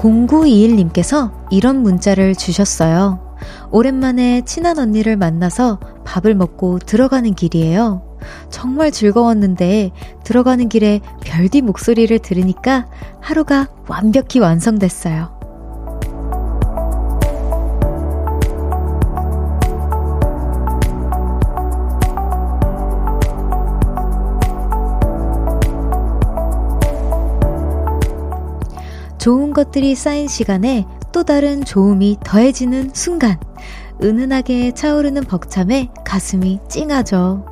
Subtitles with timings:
[0.00, 3.36] 0921님께서 이런 문자를 주셨어요.
[3.70, 8.02] 오랜만에 친한 언니를 만나서 밥을 먹고 들어가는 길이에요.
[8.50, 9.92] 정말 즐거웠는데
[10.24, 12.86] 들어가는 길에 별디 목소리를 들으니까
[13.20, 15.39] 하루가 완벽히 완성됐어요.
[29.20, 33.38] 좋은 것들이 쌓인 시간에 또 다른 좋음이 더해지는 순간.
[34.02, 37.44] 은은하게 차오르는 벅참에 가슴이 찡하죠.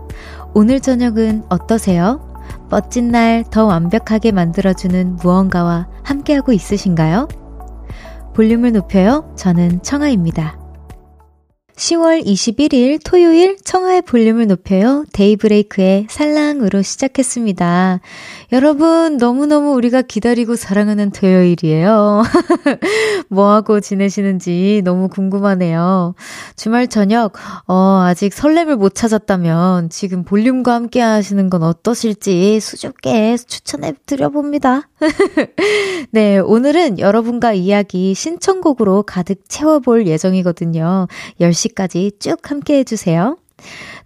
[0.54, 2.26] 오늘 저녁은 어떠세요?
[2.70, 7.28] 멋진 날 더 완벽하게 만들어주는 무언가와 함께하고 있으신가요?
[8.34, 9.30] 볼륨을 높여요.
[9.36, 10.57] 저는 청아입니다.
[11.78, 15.04] 10월 21일 토요일 청하의 볼륨을 높여요.
[15.12, 18.00] 데이브레이크의 살랑으로 시작했습니다.
[18.50, 22.24] 여러분, 너무너무 우리가 기다리고 사랑하는 토요일이에요.
[23.30, 26.16] 뭐하고 지내시는지 너무 궁금하네요.
[26.56, 27.34] 주말 저녁,
[27.68, 34.88] 어, 아직 설렘을 못 찾았다면 지금 볼륨과 함께 하시는 건 어떠실지 수줍게 추천해 드려봅니다.
[36.10, 41.06] 네, 오늘은 여러분과 이야기 신청곡으로 가득 채워볼 예정이거든요.
[41.40, 43.36] 10시 까지 쭉 함께 해주세요.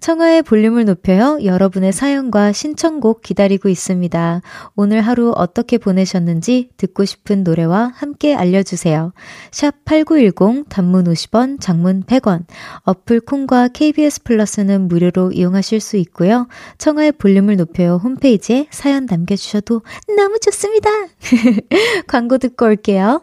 [0.00, 1.38] 청하의 볼륨을 높여요.
[1.44, 4.42] 여러분의 사연과 신청곡 기다리고 있습니다.
[4.74, 9.12] 오늘 하루 어떻게 보내셨는지 듣고 싶은 노래와 함께 알려주세요.
[9.52, 12.44] 샵 8910 단문 50원, 장문 100원.
[12.82, 16.48] 어플 콩과 KBS 플러스는 무료로 이용하실 수 있고요.
[16.78, 18.00] 청하의 볼륨을 높여요.
[18.02, 19.82] 홈페이지에 사연 남겨주셔도
[20.16, 20.90] 너무 좋습니다.
[22.08, 23.22] 광고 듣고 올게요.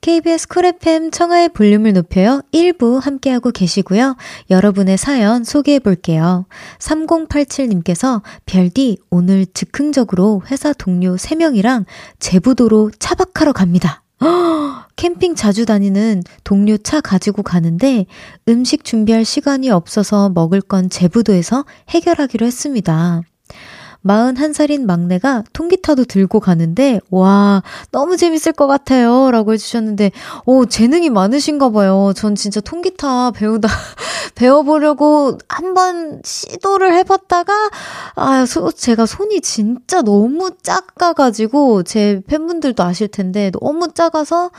[0.00, 2.40] KBS 쿨 FM 청하의 볼륨을 높여요.
[2.52, 4.16] 1부 함께하고 계시고요.
[4.48, 6.46] 여러분의 사연 소개해 볼게요.
[6.78, 11.84] 3087님께서 별디 오늘 즉흥적으로 회사 동료 3명이랑
[12.18, 14.02] 제부도로 차박하러 갑니다.
[14.96, 18.06] 캠핑 자주 다니는 동료 차 가지고 가는데
[18.48, 23.22] 음식 준비할 시간이 없어서 먹을 건 제부도에서 해결하기로 했습니다.
[24.04, 29.30] 41살인 막내가 통기타도 들고 가는데, 와, 너무 재밌을 것 같아요.
[29.30, 30.12] 라고 해주셨는데,
[30.46, 32.12] 오, 재능이 많으신가 봐요.
[32.16, 33.68] 전 진짜 통기타 배우다,
[34.34, 37.52] 배워보려고 한번 시도를 해봤다가,
[38.14, 44.50] 아, 소, 제가 손이 진짜 너무 작아가지고, 제 팬분들도 아실 텐데, 너무 작아서,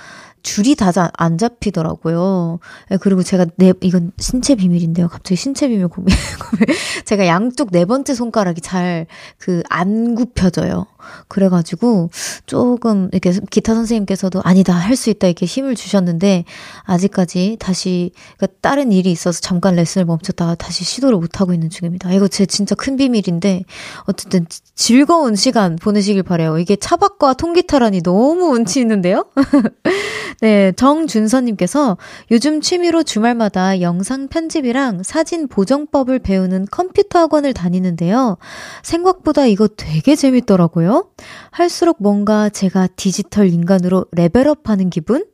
[0.43, 2.59] 줄이 다 안 잡히더라고요.
[2.91, 5.07] 예, 그리고 제가 네, 이건 신체 비밀인데요.
[5.07, 6.15] 갑자기 신체 비밀 고민,
[6.51, 6.75] 고민.
[7.05, 9.05] 제가 양쪽 네 번째 손가락이 잘
[9.39, 10.85] 그 안 굽혀져요.
[11.27, 12.09] 그래가지고
[12.45, 16.45] 조금 이렇게 기타 선생님께서도 아니다 할 수 있다 이렇게 힘을 주셨는데
[16.83, 22.11] 아직까지 다시 그러니까 다른 일이 있어서 잠깐 레슨을 멈췄다가 다시 시도를 못 하고 있는 중입니다.
[22.13, 23.63] 이거 제 진짜 큰 비밀인데
[24.03, 24.45] 어쨌든
[24.75, 26.57] 즐거운 시간 보내시길 바래요.
[26.59, 29.25] 이게 차박과 통기타라니 너무 운치 있는데요.
[30.41, 31.97] 네, 정준서님께서
[32.31, 38.37] 요즘 취미로 주말마다 영상 편집이랑 사진 보정법을 배우는 컴퓨터 학원을 다니는데요.
[38.81, 40.90] 생각보다 이거 되게 재밌더라고요.
[40.91, 41.09] 있어요.
[41.51, 45.25] 할수록 뭔가 제가 디지털 인간으로 레벨업 하는 기분?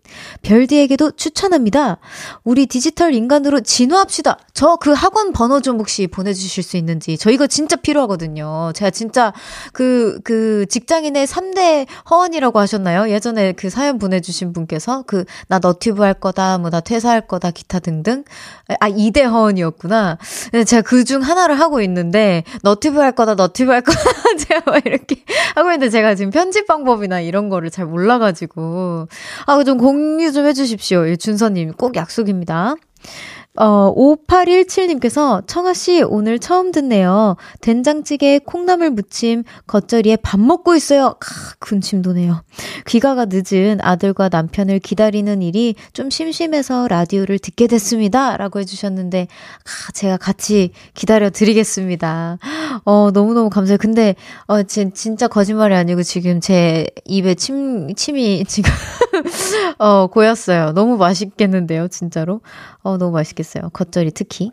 [0.42, 1.98] 별디에게도 추천합니다.
[2.44, 4.40] 우리 디지털 인간으로 진화합시다.
[4.54, 7.18] 저 그 학원 번호 좀 혹시 보내주실 수 있는지.
[7.18, 8.72] 저 이거 진짜 필요하거든요.
[8.74, 9.34] 제가 진짜
[9.74, 13.10] 그, 그 직장인의 3대 허언이라고 하셨나요?
[13.10, 17.80] 예전에 그 사연 보내주신 분께서 그, 나 너튜브 할 거다, 뭐 나 퇴사할 거다, 기타
[17.80, 18.24] 등등.
[18.80, 20.18] 아, 2대 허언이었구나.
[20.66, 24.00] 제가 그 중 하나를 하고 있는데, 너튜브 할 거다, 너튜브 할 거다.
[24.48, 25.24] 제가 막 이렇게
[25.56, 29.08] 하고 있는데 제가 지금 편집 방법이나 이런 거를 잘 몰라가지고.
[29.46, 31.08] 아, 좀 공, 공유 좀 해주십시오.
[31.10, 32.76] 예, 준서님, 꼭 약속입니다.
[33.58, 37.38] 어, 5817님께서 청아씨 오늘 처음 듣네요.
[37.62, 41.16] 된장찌개 콩나물 무침 겉절이에 밥 먹고 있어요.
[41.20, 42.44] 카, 군침 도네요.
[42.86, 48.38] 귀가가 늦은 아들과 남편을 기다리는 일이 좀 심심해서 라디오를 듣게 됐습니다.
[48.38, 52.38] 라고 해주셨는데, 아, 제가 같이 기다려 드리겠습니다.
[52.86, 53.78] 어, 너무너무 감사해요.
[53.80, 54.16] 근데,
[54.46, 58.72] 어, 진, 진짜 거짓말이 아니고 지금 제 입에 침, 침이 지금,
[59.80, 60.74] 어, 고였어요.
[60.74, 62.42] 너무 맛있겠는데요, 진짜로.
[62.84, 63.47] 어, 너무 맛있겠어요.
[63.48, 63.70] 좋아했어요.
[63.72, 64.52] 겉절이 특히.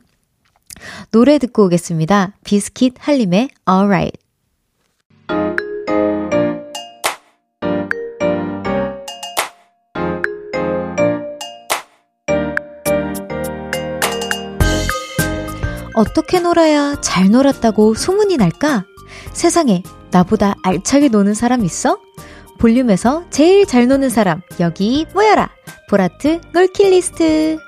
[1.11, 2.35] 노래 듣고 오겠습니다.
[2.45, 4.19] 비스킷 할림의 Alright.
[15.97, 18.85] 어떻게 놀아야 잘 놀았다고 소문이 날까?
[19.33, 21.99] 세상에 나보다 알차게 노는 사람 있어?
[22.59, 25.51] 볼륨에서 제일 잘 노는 사람 여기 모여라
[25.89, 27.59] 보라트 놀킬리스트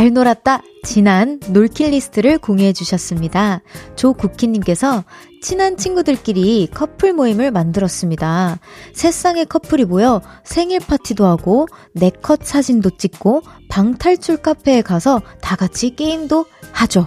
[0.00, 0.62] 잘 놀았다.
[0.82, 3.60] 지난 놀킬 리스트를 공유해 주셨습니다.
[3.96, 5.04] 조국희님께서
[5.42, 8.60] 친한 친구들끼리 커플 모임을 만들었습니다.
[8.94, 15.94] 세 쌍의 커플이 모여 생일 파티도 하고 네컷 사진도 찍고 방탈출 카페에 가서 다 같이
[15.94, 17.06] 게임도 하죠.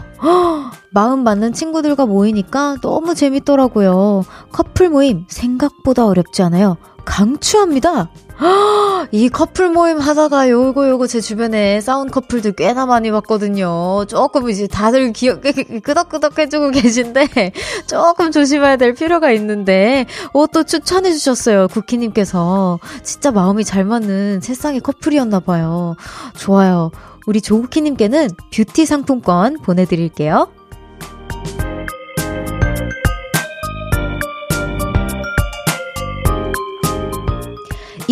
[0.92, 4.24] 마음 맞는 친구들과 모이니까 너무 재밌더라고요.
[4.52, 6.78] 커플 모임 생각보다 어렵지 않아요.
[7.06, 8.12] 강추합니다.
[9.12, 14.06] 이 커플 모임 하다가 요거 요거 제 주변에 싸운 커플들 꽤나 많이 봤거든요.
[14.06, 15.42] 조금 이제 다들 기억
[15.84, 17.52] 끄덕끄덕 해주고 계신데
[17.88, 21.68] 조금 조심해야 될 필요가 있는데 옷도 추천해 주셨어요.
[21.68, 25.96] 쿠키님께서 진짜 마음이 잘 맞는 세상의 커플이었나 봐요.
[26.36, 26.92] 좋아요.
[27.26, 30.50] 우리 조국희님께는 뷰티 상품권 보내드릴게요.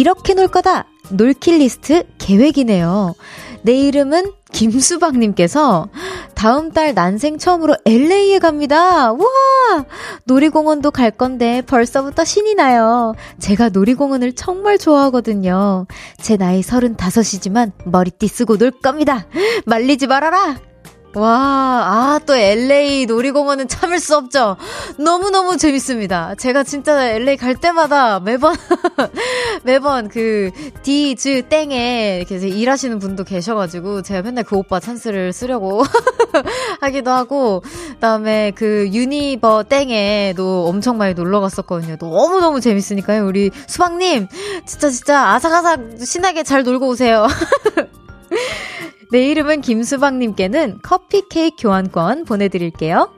[0.01, 0.87] 이렇게 놀 거다!
[1.11, 3.13] 놀킬 리스트 계획이네요.
[3.61, 5.89] 내 이름은 김수박님께서
[6.33, 9.11] 다음 달 난생 처음으로 LA에 갑니다.
[9.11, 9.85] 우와!
[10.23, 13.13] 놀이공원도 갈 건데 벌써부터 신이 나요.
[13.37, 15.85] 제가 놀이공원을 정말 좋아하거든요.
[16.19, 19.27] 제 나이 35이지만 머리띠 쓰고 놀 겁니다.
[19.67, 20.70] 말리지 말아라!
[21.13, 24.55] 와, 아, 또 LA 놀이공원은 참을 수 없죠.
[24.97, 26.35] 너무너무 재밌습니다.
[26.35, 28.55] 제가 진짜 LA 갈 때마다 매번,
[29.63, 30.51] 매번 그,
[30.83, 35.83] 디즈 땡에 이렇게 일하시는 분도 계셔가지고, 제가 맨날 그 오빠 찬스를 쓰려고
[36.79, 41.97] 하기도 하고, 그 다음에 그 유니버 땡에도 엄청 많이 놀러 갔었거든요.
[41.99, 43.25] 너무너무 재밌으니까요.
[43.25, 44.27] 우리 수박님,
[44.65, 47.27] 진짜 진짜 아삭아삭 신나게 잘 놀고 오세요.
[49.11, 53.13] 내 이름은 김수박님께는 커피 케이크 교환권 보내드릴게요.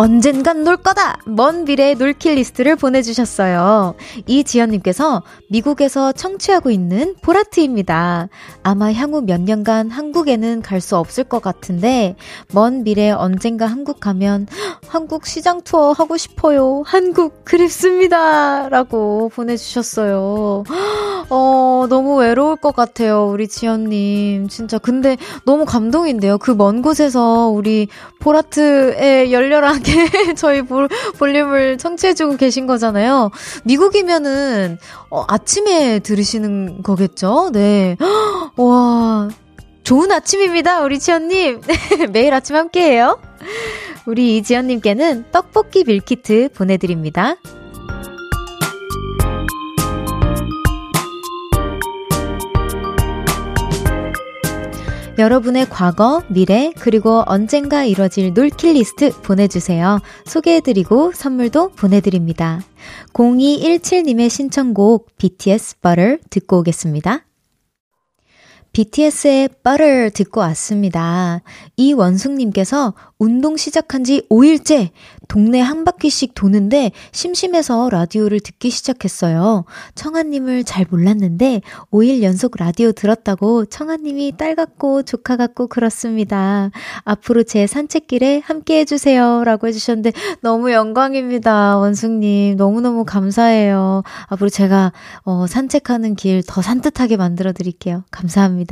[0.00, 1.18] 언젠간 놀 거다!
[1.26, 3.96] 먼 미래의 놀킬 리스트를 보내주셨어요.
[4.26, 8.28] 이지연님께서 미국에서 청취하고 있는 보라트입니다.
[8.62, 12.14] 아마 향후 몇 년간 한국에는 갈 수 없을 것 같은데,
[12.54, 14.46] 먼 미래 언젠가 한국 가면
[14.86, 16.84] 한국 시장 투어 하고 싶어요.
[16.86, 18.68] 한국 그립습니다.
[18.68, 20.62] 라고 보내주셨어요.
[21.30, 23.28] 어, 너무 외로울 것 같아요.
[23.28, 24.46] 우리 지연님.
[24.48, 24.78] 진짜.
[24.78, 26.38] 근데 너무 감동인데요.
[26.38, 27.88] 그 먼 곳에서 우리
[28.20, 30.88] 보라트의 열렬한 이렇게 저희 볼,
[31.18, 33.30] 볼륨을 청취해주고 계신 거잖아요.
[33.64, 34.78] 미국이면은,
[35.10, 37.50] 어, 아침에 들으시는 거겠죠?
[37.52, 37.96] 네.
[38.56, 39.28] 와,
[39.82, 41.62] 좋은 아침입니다, 우리 지연님.
[42.12, 43.18] 매일 아침 함께 해요.
[44.06, 47.36] 우리 이지연님께는 떡볶이 밀키트 보내드립니다.
[55.18, 59.98] 여러분의 과거, 미래, 그리고 언젠가 이뤄질 놀킬 리스트 보내주세요.
[60.24, 62.60] 소개해드리고 선물도 보내드립니다.
[63.12, 67.27] 0217님의 신청곡 BTS Butter 듣고 오겠습니다.
[68.72, 71.42] BTS의 Butter 듣고 왔습니다.
[71.76, 74.90] 이원숙님께서 운동 시작한 지 5일째
[75.28, 79.64] 동네 한 바퀴씩 도는데 심심해서 라디오를 듣기 시작했어요.
[79.94, 81.60] 청아님을 잘 몰랐는데
[81.92, 86.70] 5일 연속 라디오 들었다고 청아님이 딸 같고 조카 같고 그렇습니다.
[87.04, 89.44] 앞으로 제 산책길에 함께 해주세요.
[89.44, 91.76] 라고 해주셨는데 너무 영광입니다.
[91.78, 92.56] 원숙님.
[92.56, 94.02] 너무너무 감사해요.
[94.28, 94.92] 앞으로 제가
[95.24, 98.04] 어, 산책하는 길 더 산뜻하게 만들어 드릴게요.
[98.10, 98.67] 감사합니다.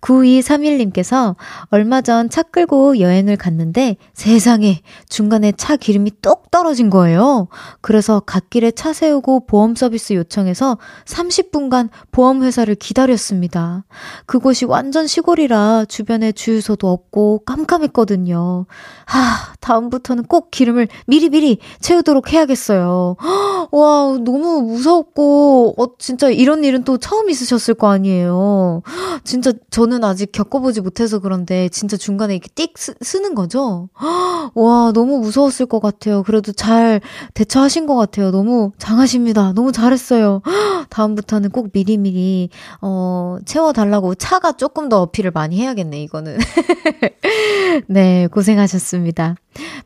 [0.00, 1.36] 9231님께서
[1.70, 7.46] 얼마 전 차 끌고 여행을 갔는데 세상에 중간에 차 기름이 똑 떨어진 거예요.
[7.80, 13.84] 그래서 갓길에 차 세우고 보험 서비스 요청해서 30분간 보험회사를 기다렸습니다.
[14.26, 18.66] 그곳이 완전 시골이라 주변에 주유소도 없고 깜깜했거든요.
[19.06, 23.16] 하, 다음부터는 꼭 기름을 미리미리 채우도록 해야겠어요.
[23.70, 28.82] 와, 너무 무섭고, 어, 진짜 이런 일은 또 처음 있으셨을 거 아니에요.
[29.24, 33.88] 진짜 저는 아직 겪어보지 못해서 그런데 진짜 중간에 이렇게 띡 쓰, 쓰는 거죠?
[34.54, 36.22] 와, 너무 무서웠을 것 같아요.
[36.22, 37.00] 그래도 잘
[37.34, 38.30] 대처하신 것 같아요.
[38.30, 39.52] 너무 장하십니다.
[39.54, 40.42] 너무 잘했어요.
[40.90, 46.38] 다음부터는 꼭 미리미리, 어, 채워달라고 차가 조금 더 어필을 많이 해야겠네, 이거는.
[47.88, 49.36] 네, 고생하셨습니다.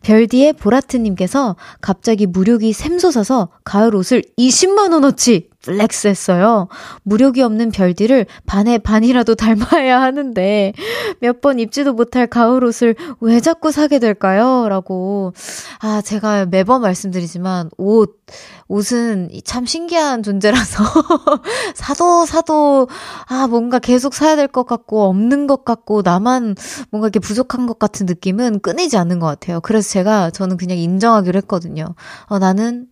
[0.02, 6.68] 별디의 보라트님께서 갑자기 물욕이 샘솟아서 가을 옷을 20만원어치 flex 했어요.
[7.02, 10.72] 물욕이 없는 별디를 반에 반이라도 닮아야 하는데
[11.20, 14.66] 몇 번 입지도 못할 가을 옷을 왜 자꾸 사게 될까요?
[14.68, 15.32] 라고.
[15.80, 18.18] 아, 제가 매번 말씀드리지만 옷,
[18.66, 20.82] 옷은 참 신기한 존재라서
[21.76, 22.88] 사도 사도
[23.28, 26.54] 아 뭔가 계속 사야 될 것 같고 없는 것 같고 나만
[26.90, 29.60] 뭔가 이렇게 부족한 것 같은 느낌은 끊이지 않는 것 같아요.
[29.60, 31.84] 그래서 제가 저는 그냥 인정하기로 했거든요.
[32.26, 32.86] 어 나는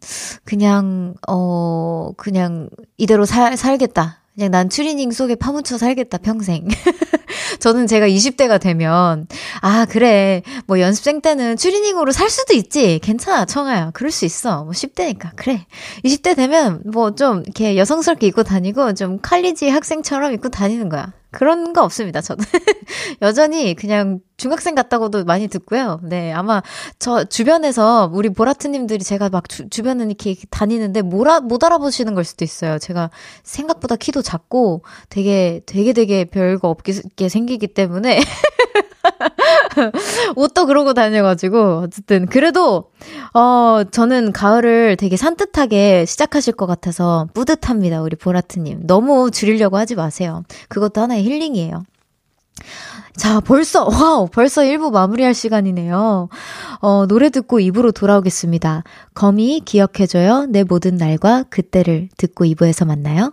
[0.44, 2.65] 그냥 어 그냥
[2.96, 4.20] 이대로 살 살겠다.
[4.34, 6.68] 그냥 난 추리닝 속에 파묻혀 살겠다, 평생.
[7.58, 9.26] 저는 제가 20대가 되면,
[9.62, 10.42] 아, 그래.
[10.66, 12.98] 뭐 연습생 때는 추리닝으로 살 수도 있지.
[13.02, 13.92] 괜찮아, 청아야.
[13.94, 14.64] 그럴 수 있어.
[14.64, 15.30] 뭐 10대니까.
[15.36, 15.64] 그래.
[16.04, 21.12] 20대 되면 뭐 좀 이렇게 여성스럽게 입고 다니고 좀 칼리지 학생처럼 입고 다니는 거야.
[21.36, 22.42] 그런 거 없습니다, 저는.
[23.20, 26.00] 여전히 그냥 중학생 같다고도 많이 듣고요.
[26.02, 26.62] 네, 아마
[26.98, 32.24] 저 주변에서 우리 보라트님들이 제가 막 주, 주변에 이렇게 다니는데 못, 아, 못 알아보시는 걸
[32.24, 32.78] 수도 있어요.
[32.78, 33.10] 제가
[33.42, 38.18] 생각보다 키도 작고 되게, 되게 되게 별거 없게 생기기 때문에.
[40.36, 42.90] 옷도 그러고 다녀가지고, 어쨌든, 그래도,
[43.34, 48.86] 어, 저는 가을을 되게 산뜻하게 시작하실 것 같아서 뿌듯합니다, 우리 보라트님.
[48.86, 50.42] 너무 줄이려고 하지 마세요.
[50.68, 51.84] 그것도 하나의 힐링이에요.
[53.16, 56.28] 자, 벌써, 와우, 벌써 1부 마무리할 시간이네요.
[56.80, 58.84] 어, 노래 듣고 2부로 돌아오겠습니다.
[59.14, 60.46] 거미 기억해줘요.
[60.50, 63.32] 내 모든 날과 그때를 듣고 2부에서 만나요.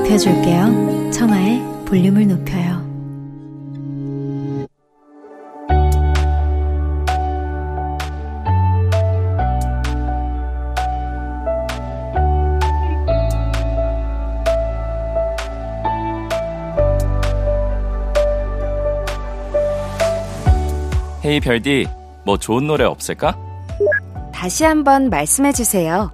[0.00, 1.10] 높여줄게요.
[1.12, 2.80] 청하의 볼륨을 높여요.
[21.22, 21.86] 헤이 별디,
[22.24, 23.36] 뭐 좋은 노래 없을까?
[24.32, 26.10] 다시 한번 말씀해 주세요.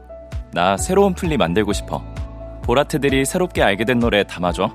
[0.53, 2.16] 나 새로운 플리 만들고 싶어.
[2.67, 4.71] 보라트들이 새롭게 알게 된 노래 담아줘.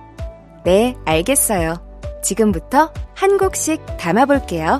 [0.64, 1.76] 네, 알겠어요.
[2.24, 4.80] 지금부터 한 곡씩 담아볼게요.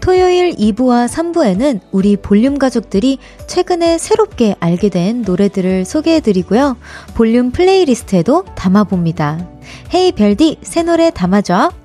[0.00, 6.76] 토요일 2부와 3부에는 우리 볼륨 가족들이 최근에 새롭게 알게 된 노래들을 소개해드리고요.
[7.14, 9.46] 볼륨 playlist에도 담아봅니다.
[9.94, 11.79] 헤이 별디, 새 노래 담아줘.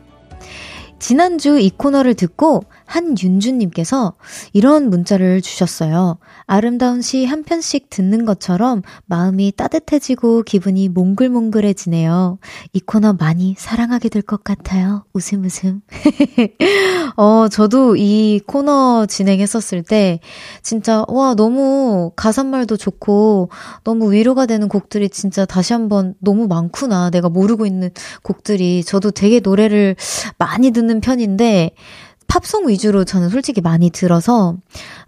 [1.06, 4.14] 지난주 이 코너를 듣고 한윤주님께서
[4.54, 6.18] 이런 문자를 주셨어요.
[6.46, 12.38] 아름다운 시 한 편씩 듣는 것처럼 마음이 따뜻해지고 기분이 몽글몽글해지네요.
[12.74, 15.06] 이 코너 많이 사랑하게 될 것 같아요.
[15.14, 15.82] 웃음 웃음.
[17.18, 20.20] 어, 저도 이 코너 진행했었을 때
[20.62, 23.50] 진짜 와, 너무 가사말도 좋고
[23.84, 27.10] 너무 위로가 되는 곡들이 진짜 다시 한번 너무 많구나.
[27.12, 27.90] 내가 모르고 있는
[28.24, 29.96] 곡들이 저도 되게 노래를
[30.38, 31.72] 많이 듣는 편인데
[32.28, 34.58] 팝송 위주로 저는 솔직히 많이 들어서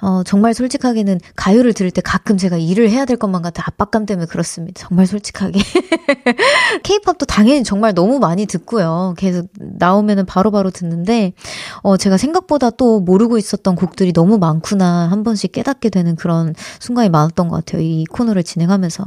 [0.02, 4.26] 어 정말 솔직하게는 가요를 들을 때 가끔 제가 일을 해야 될 것만 같아 압박감 때문에
[4.28, 4.84] 그렇습니다.
[4.88, 5.60] 정말 솔직하게.
[6.84, 9.16] 케이팝도 당연히 정말 너무 많이 듣고요.
[9.18, 11.34] 계속 나오면은 바로 바로 듣는데
[11.82, 17.10] 어 제가 생각보다 또 모르고 있었던 곡들이 너무 많구나 한 번씩 깨닫게 되는 그런 순간이
[17.10, 17.82] 많았던 것 같아요.
[17.82, 19.06] 이 코너를 진행하면서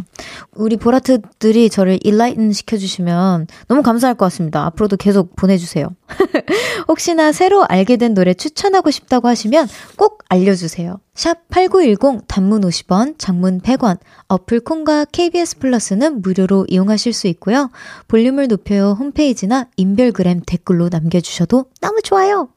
[0.55, 4.65] 우리 보라트들이 저를 일라이튼 시켜주시면 너무 감사할 것 같습니다.
[4.67, 5.89] 앞으로도 계속 보내주세요.
[6.89, 10.80] 혹시나 새로 알게 된 노래 추천하고 싶다고 하시면 꼭 알려주세요.
[11.15, 17.71] 샵 8910 단문 50원, 장문 100원, 어플 콩과 KBS 플러스는 무료로 이용하실 수 있고요.
[18.09, 22.49] 볼륨을 높여 홈페이지나 인별그램 댓글로 남겨주셔도 너무 좋아요.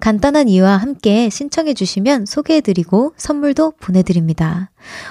[0.00, 4.70] 간단한 이유와 함께 신청해주시면 소개해드리고 선물도 보내드립니다.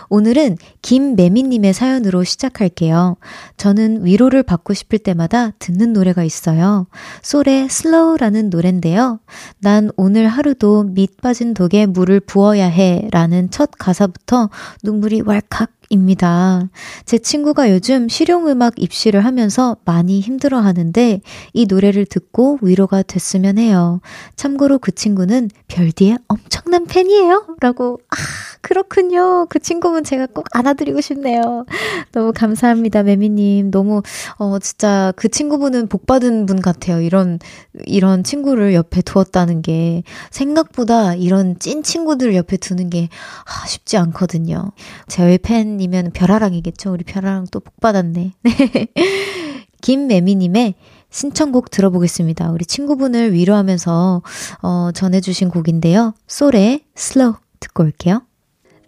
[0.09, 3.17] 오늘은 김매미님의 사연으로 시작할게요.
[3.57, 6.87] 저는 위로를 받고 싶을 때마다 듣는 노래가 있어요.
[7.21, 9.19] 솔의 슬로우라는 노래인데요.
[9.59, 14.49] 난 오늘 하루도 밑 빠진 독에 물을 부어야 해 라는 첫 가사부터
[14.83, 16.69] 눈물이 왈칵 입니다.
[17.05, 21.21] 제 친구가 요즘 실용음악 입시를 하면서 많이 힘들어 하는데
[21.53, 24.01] 이 노래를 듣고 위로가 됐으면 해요.
[24.35, 27.57] 참고로 그 친구는 별디의 엄청난 팬이에요.
[27.59, 28.15] 라고, 아,
[28.61, 29.45] 그렇군요.
[29.49, 31.65] 그 친구분 제가 꼭 안아드리고 싶네요.
[32.11, 33.71] 너무 감사합니다, 매미님.
[33.71, 34.01] 너무,
[34.37, 37.01] 어, 진짜 그 친구분은 복 받은 분 같아요.
[37.01, 37.39] 이런,
[37.85, 43.09] 이런 친구를 옆에 두었다는 게 생각보다 이런 찐 친구들 옆에 두는 게
[43.45, 44.71] 아, 쉽지 않거든요.
[45.07, 46.91] 제외 팬 이면 별아랑이겠죠.
[46.91, 48.33] 우리 별아랑 또 복받았네.
[49.81, 50.75] 김매미님의
[51.09, 52.51] 신청곡 들어보겠습니다.
[52.51, 54.21] 우리 친구분을 위로하면서
[54.61, 56.13] 어, 전해주신 곡인데요.
[56.27, 58.23] 솔의 Slow 듣고 올게요.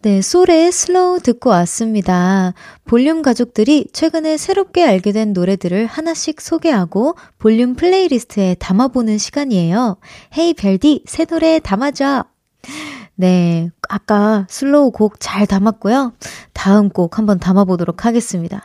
[0.01, 2.53] 네, 솔의 Slow 듣고 왔습니다.
[2.85, 9.97] 볼륨 가족들이 최근에 새롭게 알게 된 노래들을 하나씩 소개하고 볼륨 playlist에 담아보는 시간이에요.
[10.37, 12.25] hey 별디, 새 노래 담아줘!
[13.15, 16.13] 네, 아까 Slow 곡 잘 담았고요.
[16.53, 18.63] 다음 곡 한번 담아보도록 하겠습니다.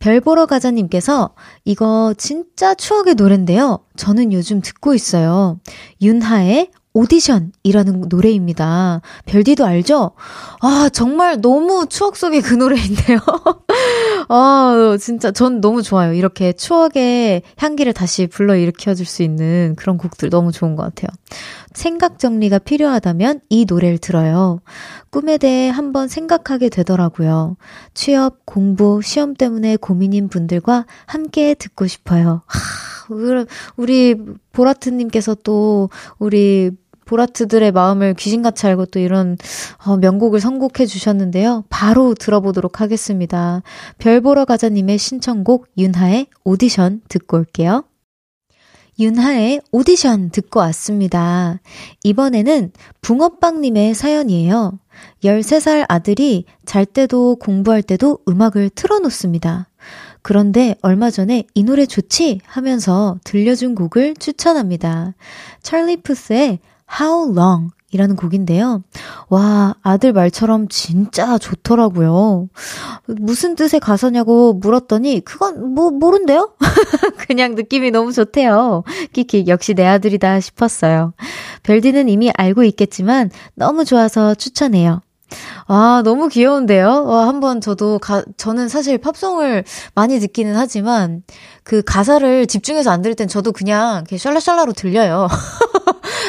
[0.00, 1.30] 별 보러 가자님께서
[1.64, 3.80] 이거 진짜 추억의 노래인데요.
[3.96, 5.58] 저는 요즘 듣고 있어요.
[6.00, 9.02] 윤하의 오디션이라는 노래입니다.
[9.26, 10.12] 별디도 알죠?
[10.60, 13.18] 아, 정말 너무 추억 속의 그 노래인데요.
[14.28, 16.12] 아, 진짜 전 너무 좋아요.
[16.12, 21.08] 이렇게 추억의 향기를 다시 불러일으켜 줄 수 있는 그런 곡들 너무 좋은 것 같아요.
[21.72, 24.60] 생각 정리가 필요하다면 이 노래를 들어요.
[25.10, 27.56] 꿈에 대해 한번 생각하게 되더라고요.
[27.94, 32.42] 취업, 공부, 시험 때문에 고민인 분들과 함께 듣고 싶어요.
[32.46, 34.16] 하, 우리
[34.52, 35.88] 보라트님께서 또
[36.18, 36.72] 우리
[37.08, 39.36] 보라트들의 마음을 귀신같이 알고 또 이런
[39.84, 41.64] 어, 명곡을 선곡해 주셨는데요.
[41.70, 43.62] 바로 들어보도록 하겠습니다.
[43.98, 47.84] 별 보러 가자님의 신청곡 윤하의 오디션 듣고 올게요.
[49.00, 51.60] 윤하의 오디션 듣고 왔습니다.
[52.02, 54.78] 이번에는 붕어빵님의 사연이에요.
[55.22, 59.68] 13살 아들이 잘 때도 공부할 때도 음악을 틀어놓습니다.
[60.22, 62.40] 그런데 얼마 전에 이 노래 좋지?
[62.44, 65.14] 하면서 들려준 곡을 추천합니다.
[65.62, 66.58] 찰리 푸스의
[67.00, 68.82] How Long 이라는 곡인데요.
[69.30, 72.48] 와, 아들 말처럼 진짜 좋더라고요.
[73.06, 76.52] 무슨 뜻의 가사냐고 물었더니, 그건 뭐, 모른대요?
[77.26, 78.84] 그냥 느낌이 너무 좋대요.
[79.14, 81.14] 키키, 역시 내 아들이다 싶었어요.
[81.62, 85.00] 별디는 이미 알고 있겠지만, 너무 좋아서 추천해요.
[85.66, 87.04] 아, 너무 귀여운데요?
[87.04, 91.22] 와, 한번 저도 가, 저는 사실 팝송을 많이 듣기는 하지만,
[91.62, 95.28] 그 가사를 집중해서 안 들을 땐 저도 그냥 이렇게 샬라샬라로 들려요.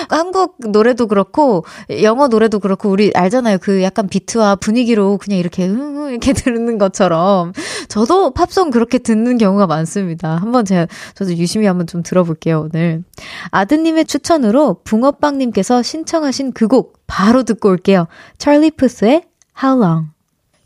[0.08, 1.66] 한국 노래도 그렇고
[2.02, 3.58] 영어 노래도 그렇고 우리 알잖아요.
[3.60, 7.52] 그 약간 비트와 분위기로 그냥 이렇게 흥흥 이렇게 듣는 것처럼
[7.90, 10.38] 저도 팝송 그렇게 듣는 경우가 많습니다.
[10.38, 13.04] 한번 제가 저도 유심히 한번 좀 들어볼게요, 오늘.
[13.52, 18.08] 아드님의 추천으로 붕어빵 님께서 신청하신 그 곡 바로 듣고 올게요.
[18.38, 19.24] 찰리 푸스의
[19.64, 20.10] How Long.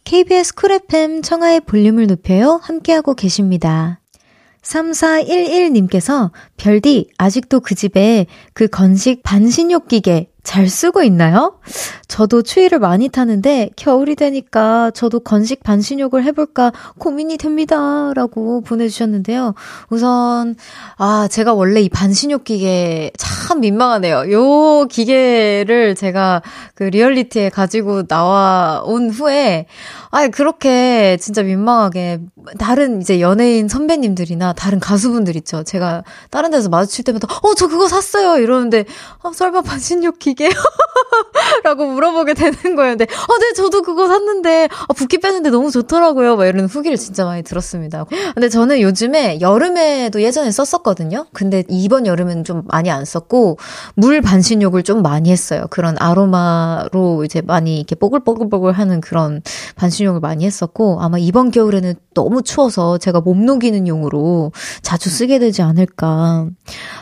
[0.04, 2.60] KBS 쿨 FM 청하의 볼륨을 높여요.
[2.62, 4.02] 함께하고 계십니다.
[4.64, 11.58] 3411님께서 별디 아직도 그 집에 그 건식 반신욕 기계 잘 쓰고 있나요?
[12.10, 18.12] 저도 추위를 많이 타는데 겨울이 되니까 저도 건식 반신욕을 해볼까 고민이 됩니다.
[18.14, 19.56] 라고 보내주셨는데요.
[19.90, 20.56] 우선,
[20.98, 24.32] 아, 제가 원래 이 반신욕 기계 참 민망하네요.
[24.32, 26.42] 요 기계를 제가
[26.76, 29.66] 그 리얼리티에 가지고 나와온 후에,
[30.12, 32.20] 아 그렇게 진짜 민망하게
[32.60, 35.64] 다른 이제 연예인 선배님들이나 다른 가수분들 있죠.
[35.64, 38.38] 제가 다른 데서 마주칠 때마다, 어, 저 그거 샀어요.
[38.42, 38.86] 이러는데,
[39.24, 40.50] 어, 설마 반신욕 기계 이게?
[41.64, 46.36] 라고 물어보게 되는 거였는데, 어, 네, 저도 그거 샀는데, 아, 붓기 빼는데 너무 좋더라고요.
[46.36, 48.06] 막 이런 후기를 진짜 많이 들었습니다.
[48.34, 51.28] 근데 저는 요즘에 여름에도 예전에 썼었거든요?
[51.32, 53.58] 근데 이번 여름엔 좀 많이 안 썼고,
[53.96, 55.66] 물 반신욕을 좀 많이 했어요.
[55.70, 59.42] 그런 아로마로 이제 많이 이렇게 뽀글뽀글뽀글 하는 그런
[59.76, 65.62] 반신욕을 많이 했었고, 아마 이번 겨울에는 너무 추워서 제가 몸 녹이는 용으로 자주 쓰게 되지
[65.62, 66.48] 않을까.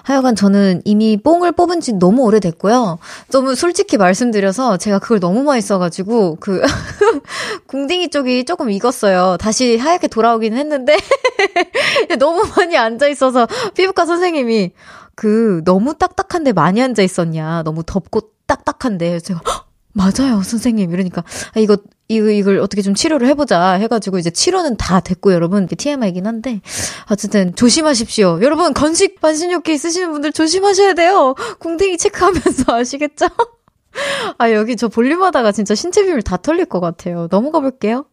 [0.04, 2.98] 하여간 저는 이미 뽕을 뽑은 지 너무 오래됐고요.
[3.30, 6.62] 너무 솔직히 말씀드려서 제가 그걸 너무 많이 써가지고 그
[7.68, 9.38] 궁딩이 쪽이 조금 익었어요.
[9.40, 10.98] 다시 하얗게 돌아오긴 했는데
[12.20, 14.72] 너무 많이 앉아 있어서 피부과 선생님이
[15.16, 17.64] 그 너무 딱딱한데 많이 앉아 있었냐.
[17.64, 19.42] 너무 덥고 딱딱한데 제가
[19.94, 20.92] 맞아요, 선생님.
[20.92, 21.78] 이러니까, 아, 이거,
[22.16, 25.68] 이거, 이걸 어떻게 좀 치료를 해보자 해가지고, 이제 치료는 다 됐고, 여러분.
[25.68, 26.62] TMI이긴 한데.
[27.10, 28.40] 어쨌든, 조심하십시오.
[28.42, 31.36] 여러분, 건식 반신욕기 쓰시는 분들 조심하셔야 돼요.
[31.60, 33.28] 궁뎅이 체크하면서 아시겠죠?
[34.38, 37.28] 아, 여기 저 볼륨하다가 진짜 신체 비밀 다 털릴 것 같아요.
[37.30, 38.06] 넘어가 볼게요.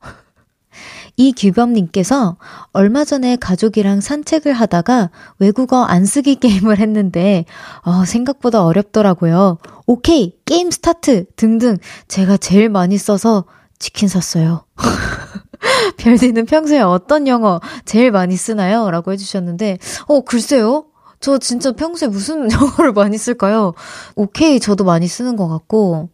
[1.17, 2.37] 이규범님께서
[2.73, 7.45] 얼마 전에 가족이랑 산책을 하다가 외국어 안 쓰기 게임을 했는데,
[7.83, 9.59] 어, 생각보다 어렵더라고요.
[9.87, 11.25] 오케이, 게임 스타트!
[11.35, 11.79] 등등.
[12.07, 13.45] 제가 제일 많이 써서
[13.79, 14.64] 치킨 샀어요.
[15.99, 18.91] 별디는 평소에 어떤 영어 제일 많이 쓰나요?
[18.91, 20.85] 라고 해주셨는데, 어, 글쎄요?
[21.21, 23.75] 저 진짜 평소에 무슨 영어를 많이 쓸까요?
[24.14, 26.11] 오케이, 저도 많이 쓰는 것 같고,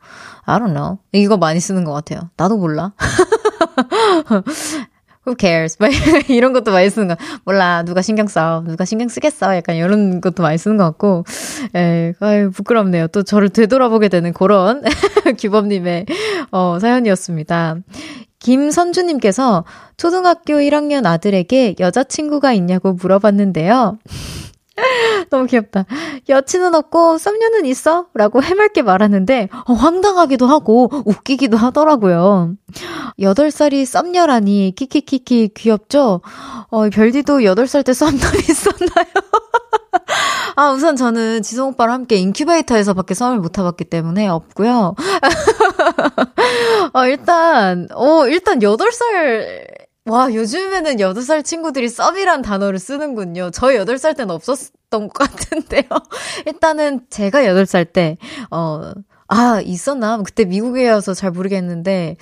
[0.47, 0.99] I don't know.
[1.13, 2.31] 이거 많이 쓰는 것 같아요.
[2.37, 2.93] 나도 몰라.
[5.27, 5.79] Who cares?
[6.29, 7.17] 이런 것도 많이 쓰는 거.
[7.45, 7.83] 몰라.
[7.85, 8.63] 누가 신경 써.
[8.67, 9.57] 누가 신경 쓰겠어.
[9.57, 11.25] 약간 이런 것도 많이 쓰는 것 같고.
[11.75, 13.09] 에, 아유, 부끄럽네요.
[13.09, 14.83] 또 저를 되돌아보게 되는 그런
[15.39, 16.07] 규범님의,
[16.51, 17.77] 어, 사연이었습니다.
[18.41, 19.65] 김선주님께서
[19.97, 23.99] 초등학교 1학년 아들에게 여자친구가 있냐고 물어봤는데요.
[25.31, 25.85] 너무 귀엽다.
[26.29, 28.07] 여친은 없고 썸녀는 있어?
[28.15, 32.55] 라고 해맑게 말하는데 어, 황당하기도 하고 웃기기도 하더라고요.
[33.19, 36.23] 8살이 썸녀라니 키키키키 귀엽죠?
[36.69, 39.07] 어, 별디도 8살 때 썸남 있었나요?
[40.57, 44.95] 아, 우선 저는 지성 오빠랑 함께 인큐베이터에서 밖에 썸을 못 타봤기 때문에 없고요.
[46.93, 53.51] 어, 일단, 어, 일단 8살 와, 요즘에는 8살 친구들이 썸이란 단어를 쓰는군요.
[53.53, 55.83] 저 8살 때는 없었던 것 같은데요.
[56.47, 58.19] 일단은 제가 8살 때,
[58.51, 58.93] 어,
[59.29, 60.19] 아, 있었나?
[60.19, 62.17] 그때 미국에여서 잘 모르겠는데,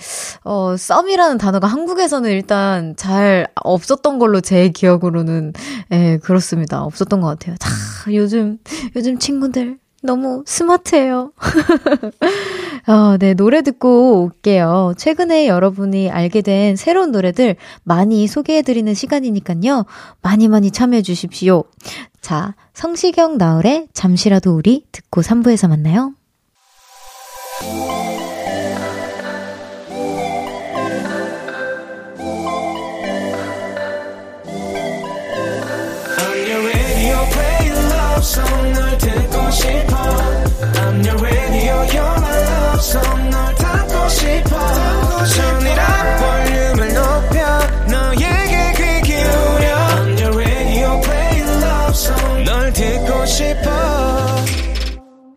[0.45, 5.51] 어, 썸이라는 단어가 한국에서는 일단 잘 없었던 걸로 제 기억으로는,
[5.91, 6.83] 예, 그렇습니다.
[6.83, 7.57] 없었던 것 같아요.
[7.59, 7.69] 자,
[8.13, 8.59] 요즘,
[8.95, 11.31] 요즘 친구들, 너무 스마트해요.
[12.87, 14.93] 어, 네, 노래 듣고 올게요.
[14.97, 19.85] 최근에 여러분이 알게 된 새로운 노래들 많이 소개해드리는 시간이니까요.
[20.21, 21.63] 많이 많이 참여해 주십시오.
[22.21, 26.13] 자, 성시경 나을의 잠시라도 우리 듣고 3부에서 만나요.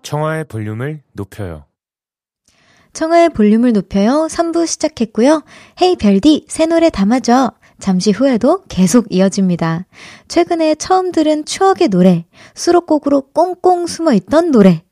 [0.06, 1.64] 청하의 볼륨을 높여요.
[2.92, 4.28] 청하의 볼륨을 높여요.
[4.30, 5.42] 3부 시작했고요.
[5.82, 7.50] 헤이 별디 새 노래 담아줘.
[7.80, 9.86] 잠시 후에도 계속 이어집니다.
[10.28, 14.84] 최근에 처음 들은 추억의 노래, 수록곡으로 꽁꽁 숨어 있던 노래,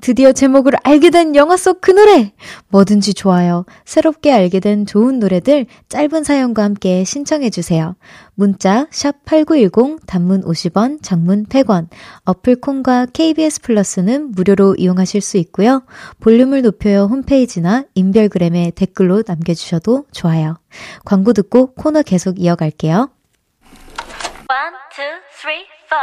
[0.00, 2.32] 드디어 제목을 알게 된 영화 속 그 노래!
[2.68, 3.64] 뭐든지 좋아요.
[3.84, 7.96] 새롭게 알게 된 좋은 노래들 짧은 사연과 함께 신청해주세요.
[8.34, 11.88] 문자, 샵8910, 단문 50원, 장문 100원.
[12.24, 15.82] 어플 콩과 KBS 플러스는 무료로 이용하실 수 있고요.
[16.20, 20.58] 볼륨을 높여요 홈페이지나 인별그램에 댓글로 남겨주셔도 좋아요.
[21.04, 23.10] 광고 듣고 코너 계속 이어갈게요.
[23.64, 25.02] 1, 2,
[25.40, 25.52] 3,
[25.88, 25.96] 4.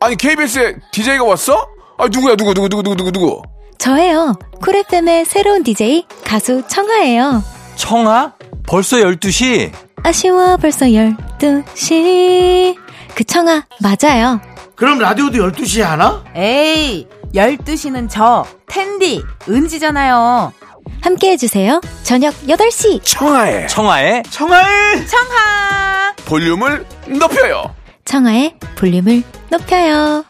[0.00, 1.77] 아니, KBS에 DJ가 왔어?
[1.98, 3.42] 아, 누구야, 누구, 누구, 누구, 누구, 누구, 누구?
[3.78, 4.34] 저예요.
[4.62, 7.42] 쿨FM의 새로운 DJ, 가수 청아예요.
[7.76, 8.34] 청아?
[8.66, 9.72] 벌써 12시?
[10.04, 12.76] 아쉬워, 벌써 12시.
[13.14, 14.40] 그 청아, 맞아요.
[14.76, 16.22] 그럼 라디오도 12시에 하나?
[16.36, 20.52] 에이, 12시는 저, 텐디, 은지잖아요.
[21.00, 21.80] 함께 해주세요.
[22.04, 23.00] 저녁 8시.
[23.04, 23.68] 청아의.
[23.68, 24.22] 청아의.
[24.30, 25.06] 청아의.
[25.06, 26.12] 청하.
[26.26, 27.74] 볼륨을 높여요.
[28.04, 30.24] 청아의 볼륨을 높여요.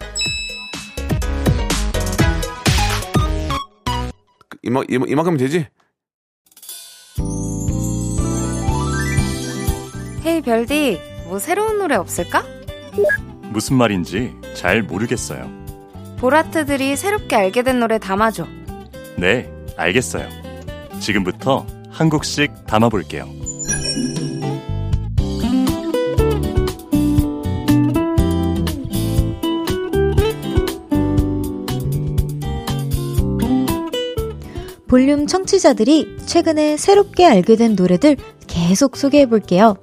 [4.69, 5.67] 이만, 이만, 이만큼면 되지?
[10.25, 12.45] 헤이 별디, 뭐 새로운 노래 없을까?
[13.45, 15.51] 무슨 말인지 잘 모르겠어요.
[16.19, 18.47] 보라트들이 새롭게 알게 된 노래 담아줘.
[19.17, 20.29] 네, 알겠어요.
[21.01, 23.27] 지금부터 한 곡씩 담아볼게요.
[34.89, 38.17] 볼륨 청취자들이 최근에 새롭게 알게 된 노래들
[38.49, 39.77] 계속 소개해 볼게요.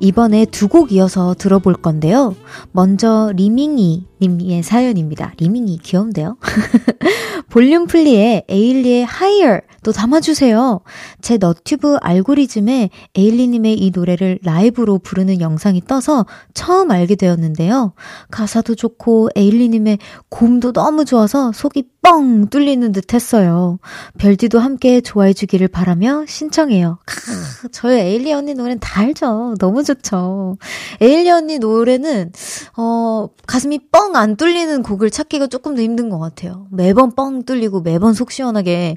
[0.00, 2.34] 이번에 두 곡 이어서 들어볼 건데요.
[2.72, 5.32] 먼저 리밍이 님의 사연입니다.
[5.38, 6.36] 리밍이 귀여운데요?
[7.50, 10.80] 볼륨 플리에 에일리의 Higher 또 담아주세요.
[11.22, 17.94] 제 너튜브 알고리즘에 에일리님의 이 노래를 라이브로 부르는 영상이 떠서 처음 알게 되었는데요.
[18.30, 23.78] 가사도 좋고 에일리님의 고음도 너무 좋아서 속이 뻥 뚫리는 듯 했어요.
[24.18, 26.98] 별디도 함께 좋아해 주기를 바라며 신청해요.
[27.04, 29.54] 크, 저희 에일리 언니 노래는 다 알죠.
[29.58, 30.56] 너무 좋죠.
[31.00, 32.32] 에일리 언니 노래는,
[32.76, 36.66] 어, 가슴이 뻥 뻥안 뚫리는 곡을 찾기가 조금 더 힘든 것 같아요.
[36.70, 38.96] 매번 뻥 뚫리고 매번 속 시원하게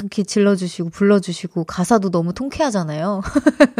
[0.00, 3.22] 이렇게 질러주시고 불러주시고 가사도 너무 통쾌하잖아요.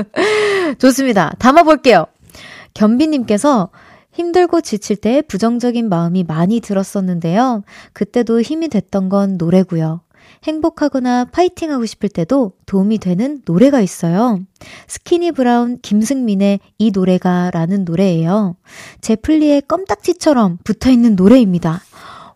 [0.79, 1.33] 좋습니다.
[1.39, 2.07] 담아볼게요.
[2.75, 3.71] 겸비님께서
[4.13, 7.63] 힘들고 지칠 때 부정적인 마음이 많이 들었었는데요.
[7.93, 10.03] 그때도 힘이 됐던 건 노래고요.
[10.45, 14.41] 행복하거나 파이팅하고 싶을 때도 도움이 되는 노래가 있어요.
[14.89, 18.57] 스키니 브라운 김승민의 이 노래가 라는 노래예요.
[19.01, 21.81] 제 플리에 껌딱지처럼 붙어 있는 노래입니다.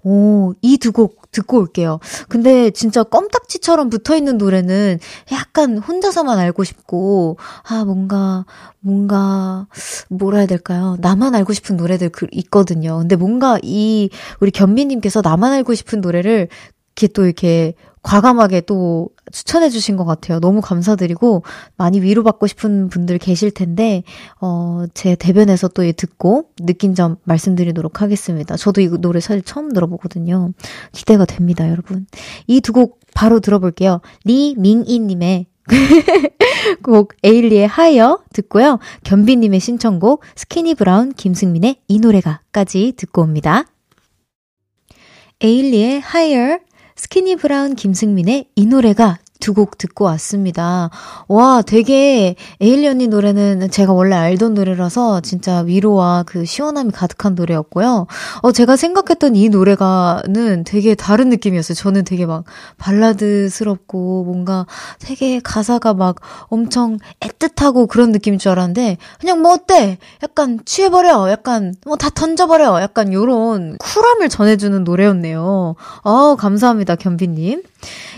[0.07, 1.99] 오, 이 두 곡 듣고 올게요.
[2.29, 4.99] 근데 진짜 껌딱지처럼 붙어 있는 노래는
[5.33, 8.45] 약간 혼자서만 알고 싶고, 아, 뭔가,
[8.81, 9.67] 뭔가,
[10.11, 10.97] 뭐라 해야 될까요?
[11.01, 12.99] 나만 알고 싶은 노래들 그, 있거든요.
[12.99, 16.49] 근데 뭔가 이, 우리 견비님께서 나만 알고 싶은 노래를
[16.97, 20.39] 이렇게 또 이렇게 과감하게 또 추천해 주신 것 같아요.
[20.39, 21.43] 너무 감사드리고
[21.77, 24.03] 많이 위로받고 싶은 분들 계실 텐데
[24.41, 28.57] 어, 제 대변에서 또 듣고 느낀 점 말씀드리도록 하겠습니다.
[28.57, 30.53] 저도 이 노래 사실 처음 들어보거든요.
[30.93, 32.07] 기대가 됩니다, 여러분.
[32.47, 34.01] 이 두 곡 바로 들어볼게요.
[34.25, 35.47] 리밍이 님의
[36.83, 38.81] 곡 에일리의 하이어 듣고요.
[39.05, 43.65] 견비 님의 신청곡 스키니 브라운 김승민의 이 노래가까지 듣고 옵니다.
[45.41, 46.59] 에일리의 하이어
[46.97, 50.91] 스키니 브라운 김승민의 이 노래가 두 곡 듣고 왔습니다.
[51.29, 58.07] 와, 되게 에일리 언니 노래는 제가 원래 알던 노래라서 진짜 위로와 그 시원함이 가득한 노래였고요.
[58.43, 61.75] 어, 제가 생각했던 이 노래가는 되게 다른 느낌이었어요.
[61.75, 62.45] 저는 되게 막
[62.79, 64.67] 발라드스럽고 뭔가
[64.99, 66.17] 되게 가사가 막
[66.49, 69.99] 엄청 애틋하고 그런 느낌인 줄 알았는데 그냥 뭐 어때?
[70.23, 71.31] 약간 취해버려.
[71.31, 72.81] 약간 뭐 다 던져버려.
[72.83, 75.75] 약간 요런 쿨함을 전해주는 노래였네요.
[76.03, 77.63] 아 감사합니다, 견비님.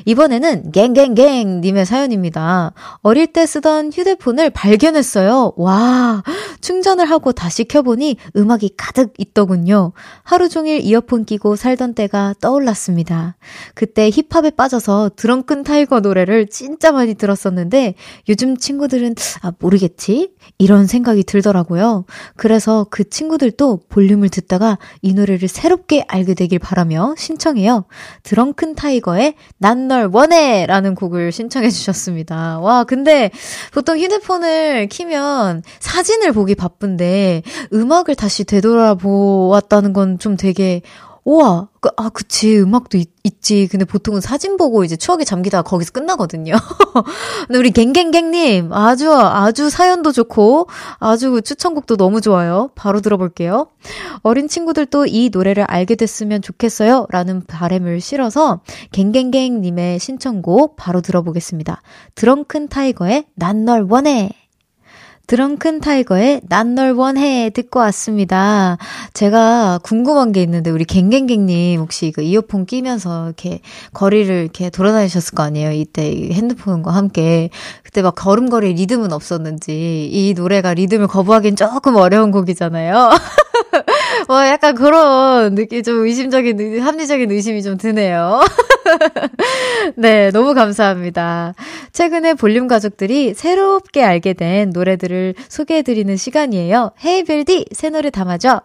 [0.04, 2.72] 이번에는 갱갱갱 님의 사연입니다.
[3.02, 5.54] 어릴 때 쓰던 휴대폰을 발견했어요.
[5.56, 6.22] 와,
[6.60, 9.92] 충전을 하고 다시 켜보니 음악이 가득 있더군요.
[10.22, 13.36] 하루 종일 이어폰 끼고 살던 때가 떠올랐습니다.
[13.74, 17.94] 그때 힙합에 빠져서 드렁큰 타이거 노래를 진짜 많이 들었었는데
[18.28, 20.30] 요즘 친구들은 아, 모르겠지?
[20.58, 22.04] 이런 생각이 들더라고요.
[22.36, 27.86] 그래서 그 친구들도 볼륨을 듣다가 이 노래를 새롭게 알게 되길 바라며 신청해요.
[28.22, 30.66] 드렁큰 타이거의 난 널 원해!
[30.66, 32.58] 라는 곡을 신청해 주셨습니다.
[32.60, 33.30] 와, 근데
[33.72, 37.42] 보통 휴대폰을 키면 사진을 보기 바쁜데
[37.72, 40.80] 음악을 다시 되돌아보았다는 건 좀 되게
[41.26, 43.10] 우와, 그, 아, 그치, 음악도 있,
[43.42, 46.54] 지 근데 보통은 사진 보고 이제 추억에 잠기다가 거기서 끝나거든요.
[47.48, 50.68] 근데 우리 갱갱갱님, 아주, 아주 사연도 좋고,
[51.00, 52.70] 아주 추천곡도 너무 좋아요.
[52.76, 53.66] 바로 들어볼게요.
[54.22, 57.06] 어린 친구들도 이 노래를 알게 됐으면 좋겠어요.
[57.10, 58.60] 라는 바램을 실어서,
[58.92, 61.82] 갱갱갱님의 신청곡 바로 들어보겠습니다.
[62.14, 64.30] 드렁큰 타이거의 난 널 원해!
[65.26, 68.76] 드렁큰 타이거의 난 널 원해 듣고 왔습니다.
[69.14, 73.60] 제가 궁금한 게 있는데 우리 갱갱갱님 혹시 그 이어폰 끼면서 이렇게
[73.94, 75.72] 거리를 이렇게 돌아다니셨을 거 아니에요?
[75.72, 77.48] 이때 핸드폰과 함께
[77.82, 83.10] 그때 막 걸음걸이 리듬은 없었는지 이 노래가 리듬을 거부하기엔 조금 어려운 곡이잖아요.
[84.28, 88.40] 뭐 약간 그런 느낌 좀 의심적인 합리적인 의심이 좀 드네요.
[89.96, 91.54] 네, 너무 감사합니다.
[91.92, 96.92] 최근에 볼륨 가족들이 새롭게 알게 된 노래들을 소개해드리는 시간이에요.
[97.04, 98.62] Hey 별디 새 노래 담아줘.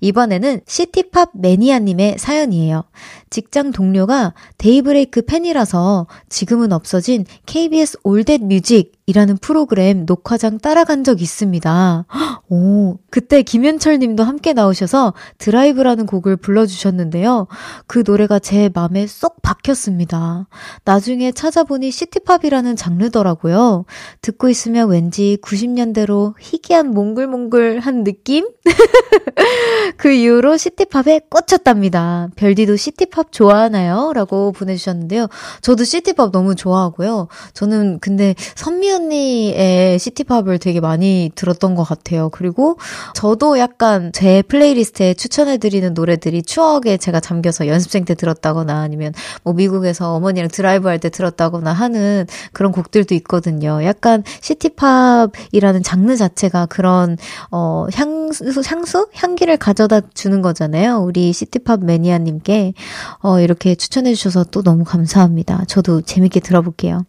[0.00, 2.84] 이번에는 시티팝 매니아님의 사연이에요.
[3.30, 12.06] 직장 동료가 데이브레이크 팬이라서 지금은 없어진 KBS All That Music이라는 프로그램 녹화장 따라간 적 있습니다.
[12.48, 17.46] 오, 그때 김현철 님도 함께 나오셔서 드라이브라는 곡을 불러주셨는데요.
[17.86, 20.48] 그 노래가 제 마음에 쏙 박혔습니다.
[20.84, 23.84] 나중에 찾아보니 시티팝이라는 장르더라고요.
[24.22, 28.48] 듣고 있으면 왠지 90년대로 희귀한 몽글몽글한 느낌?
[29.96, 32.28] 그 이후로 시티팝에 꽂혔답니다.
[32.36, 34.12] 별디도 시티팝 좋아하나요?
[34.14, 35.28] 라고 보내주셨는데요.
[35.62, 37.28] 저도 시티팝 너무 좋아하고요.
[37.54, 42.28] 저는 근데 선미 언니의 시티팝을 되게 많이 들었던 것 같아요.
[42.30, 42.78] 그리고
[43.14, 50.14] 저도 약간 제 플레이리스트에 추천해드리는 노래들이 추억에 제가 잠겨서 연습생 때 들었다거나 아니면 뭐 미국에서
[50.14, 53.82] 어머니랑 드라이브 할 때 들었다거나 하는 그런 곡들도 있거든요.
[53.84, 57.16] 약간 시티팝이라는 장르 자체가 그런
[57.50, 60.98] 어 향수 향수 향기를 가져다 주는 거잖아요.
[60.98, 62.74] 우리 시티팝 매니아님께
[63.22, 65.64] 어 이렇게 추천해 주셔서 또 너무 감사합니다.
[65.68, 67.06] 저도 재밌게 들어볼게요.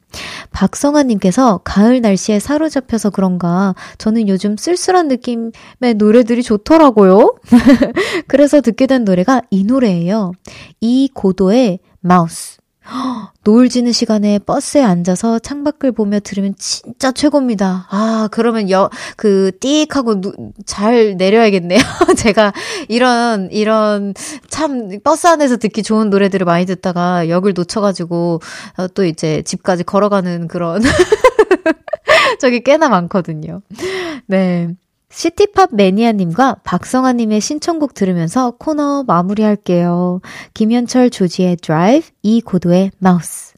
[0.51, 7.35] 박성아님께서 가을 날씨에 사로잡혀서 그런가 저는 요즘 쓸쓸한 느낌의 노래들이 좋더라고요.
[8.27, 10.31] 그래서 듣게 된 노래가 이 노래예요.
[10.79, 12.60] 이 고도의 마우스.
[13.43, 17.87] 노을 지는 시간에 버스에 앉아서 창밖을 보며 들으면 진짜 최고입니다.
[17.89, 20.33] 아, 그러면 여, 그, 띡 하고 누,
[20.65, 21.79] 잘 내려야겠네요.
[22.17, 22.53] 제가
[22.87, 24.13] 이런, 이런,
[24.47, 28.41] 참, 버스 안에서 듣기 좋은 노래들을 많이 듣다가 역을 놓쳐가지고,
[28.77, 30.81] 어, 또 이제 집까지 걸어가는 그런,
[32.39, 33.61] 적이 꽤나 많거든요.
[34.27, 34.69] 네.
[35.11, 40.21] 시티팝 매니아님과 박성아님의 신청곡 들으면서 코너 마무리할게요.
[40.53, 43.50] 김현철 조지의 드라이브, 이고도의 마우스.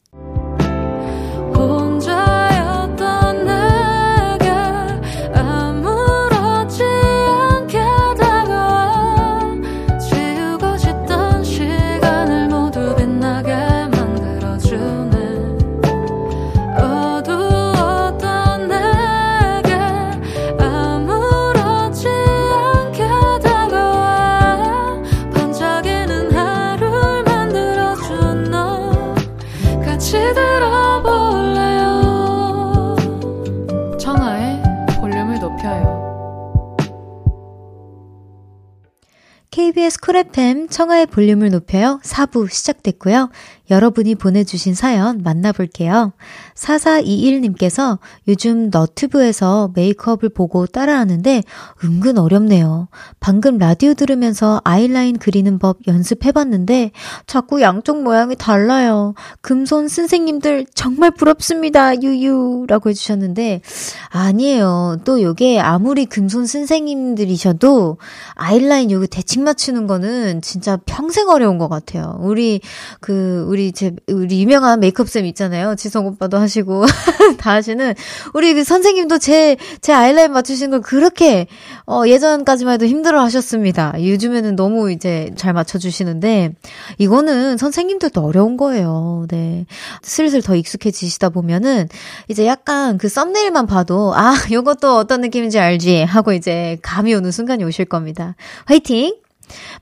[39.84, 42.00] KBS 쿨 FM 청하의 볼륨을 높여요.
[42.04, 43.30] 4부 시작됐고요.
[43.70, 46.12] 여러분이 보내주신 사연 만나볼게요.
[46.56, 47.98] 4421님께서
[48.28, 51.44] 요즘 너튜브에서 메이크업을 보고 따라하는데
[51.84, 52.90] 은근 어렵네요.
[53.20, 56.92] 방금 라디오 들으면서 아이라인 그리는 법 연습해봤는데
[57.26, 59.14] 자꾸 양쪽 모양이 달라요.
[59.42, 62.02] 금손 선생님들 정말 부럽습니다.
[62.02, 62.66] 유유.
[62.68, 63.62] 라고 해주셨는데
[64.10, 64.98] 아니에요.
[65.06, 67.98] 또 요게 아무리 금손 선생님들이셔도
[68.36, 72.18] 아이라인 요거 대칭 맞추는 거는 진짜 평생 어려운 것 같아요.
[72.20, 72.60] 우리
[73.00, 75.76] 그 우리 제 우리 유명한 메이크업 쌤 있잖아요.
[75.76, 76.86] 지성 오빠도 하시고
[77.38, 77.94] 다 하시는
[78.34, 81.48] 우리 그 선생님도 제 제 아이라인 맞추시는 걸 그렇게
[81.86, 83.94] 어 예전까지만 해도 힘들어 하셨습니다.
[84.02, 86.54] 요즘에는 너무 이제 잘 맞춰 주시는데
[86.98, 89.26] 이거는 선생님들도 어려운 거예요.
[89.30, 89.66] 네.
[90.02, 91.88] 슬슬 더 익숙해지시다 보면은
[92.28, 97.64] 이제 약간 그 썸네일만 봐도 아, 요것도 어떤 느낌인지 알지 하고 이제 감이 오는 순간이
[97.64, 98.36] 오실 겁니다.
[98.66, 99.23] 화이팅!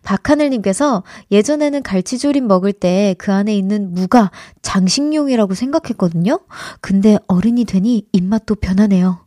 [0.04, 6.39] 박하늘님께서 예전에는 갈치조림 먹을 때 그 안에 있는 무가 장식용이라고 생각했거든요?
[6.82, 9.26] 근데 어른이 되니 입맛도 변하네요.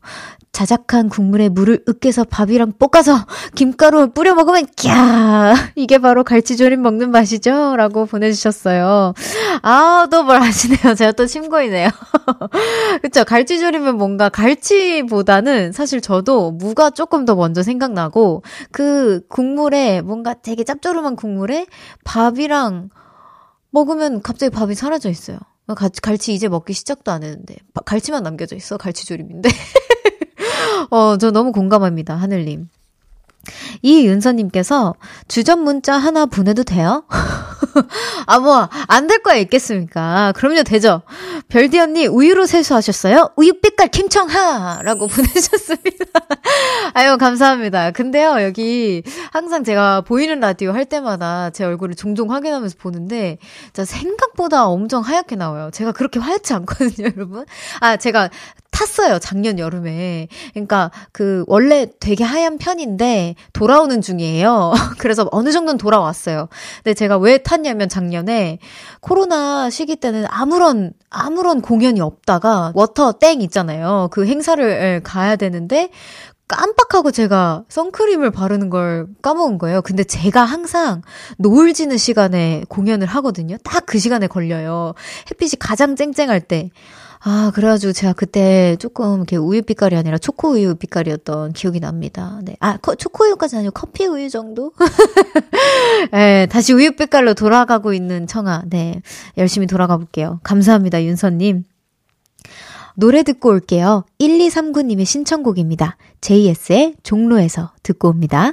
[0.54, 4.92] 자작한 국물에 물을 으깨서 밥이랑 볶아서 김가루 뿌려 먹으면 꺄
[5.74, 7.74] 이게 바로 갈치조림 먹는 맛이죠?
[7.76, 9.12] 라고 보내주셨어요.
[9.62, 10.94] 아, 또 뭘 아시네요.
[10.94, 11.88] 제가 또 침고이네요.
[13.02, 13.24] 그쵸.
[13.24, 21.16] 갈치조림은 뭔가 갈치보다는 사실 저도 무가 조금 더 먼저 생각나고 그 국물에 뭔가 되게 짭조름한
[21.16, 21.66] 국물에
[22.04, 22.90] 밥이랑
[23.70, 25.38] 먹으면 갑자기 밥이 사라져 있어요.
[26.02, 29.48] 갈치 이제 먹기 시작도 안 했는데 갈치만 남겨져 있어 갈치조림인데
[30.90, 32.68] 어, 저 너무 공감합니다, 하늘님.
[33.82, 34.94] 이윤서님께서
[35.28, 37.04] 주전 문자 하나 보내도 돼요?
[38.26, 40.32] 아, 뭐, 안 될 거야 있겠습니까?
[40.34, 41.02] 그럼요, 되죠.
[41.48, 43.32] 별디 언니, 우유로 세수하셨어요?
[43.36, 44.80] 우유 빛깔 김청하!
[44.82, 46.04] 라고 보내셨습니다.
[46.94, 47.90] 아유, 감사합니다.
[47.90, 53.36] 근데요, 여기, 항상 제가 보이는 라디오 할 때마다 제 얼굴을 종종 확인하면서 보는데,
[53.74, 55.70] 자, 생각보다 엄청 하얗게 나와요.
[55.70, 57.44] 제가 그렇게 하얗지 않거든요, 여러분.
[57.80, 58.30] 아, 제가
[58.74, 60.26] 탔어요, 작년 여름에.
[60.52, 64.72] 그러니까 그 원래 되게 하얀 편인데 돌아오는 중이에요.
[64.98, 66.48] 그래서 어느 정도는 돌아왔어요.
[66.82, 68.58] 근데 제가 왜 탔냐면 작년에
[69.00, 74.08] 코로나 시기 때는 아무런 아무런 공연이 없다가 워터 땡 있잖아요.
[74.10, 75.90] 그 행사를 예, 가야 되는데
[76.46, 79.80] 깜빡하고 제가 선크림을 바르는 걸 까먹은 거예요.
[79.82, 81.00] 근데 제가 항상
[81.38, 83.56] 노을 지는 시간에 공연을 하거든요.
[83.64, 84.94] 딱 그 시간에 걸려요.
[85.30, 86.70] 햇빛이 가장 쨍쨍할 때.
[87.26, 92.38] 아, 그래가지고 제가 그때 조금 이렇게 우유 빛깔이 아니라 초코 우유 빛깔이었던 기억이 납니다.
[92.42, 92.54] 네.
[92.60, 94.72] 아, 커, 초코 우유까지 아니고 커피 우유 정도?
[96.12, 98.64] 네, 다시 우유 빛깔로 돌아가고 있는 청아.
[98.66, 99.00] 네.
[99.38, 100.38] 열심히 돌아가 볼게요.
[100.42, 101.64] 감사합니다, 윤서님.
[102.94, 104.04] 노래 듣고 올게요.
[104.20, 105.96] 1239님의 신청곡입니다.
[106.20, 108.52] JS의 종로에서 듣고 옵니다.